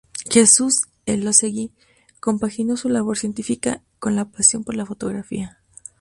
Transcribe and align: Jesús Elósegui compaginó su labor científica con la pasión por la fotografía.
Jesús 0.27 0.81
Elósegui 1.05 1.71
compaginó 2.19 2.75
su 2.75 2.89
labor 2.89 3.19
científica 3.19 3.83
con 3.99 4.15
la 4.15 4.25
pasión 4.31 4.63
por 4.63 4.75
la 4.75 4.87
fotografía. 4.87 5.59